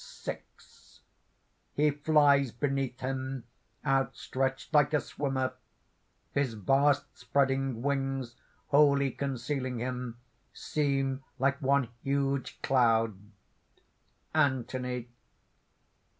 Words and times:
VI 0.25 0.41
(_He 1.77 1.95
flies 2.03 2.51
beneath 2.51 3.01
him, 3.01 3.43
outstretched 3.85 4.73
like 4.73 4.95
a 4.95 4.99
swimmer; 4.99 5.53
his 6.31 6.55
vast 6.55 7.05
spreading 7.15 7.83
wings, 7.83 8.35
wholly 8.69 9.11
concealing 9.11 9.77
him, 9.77 10.17
seem 10.53 11.23
like 11.37 11.61
one 11.61 11.89
huge 12.01 12.59
cloud._) 12.63 13.15
ANTHONY. 14.33 15.07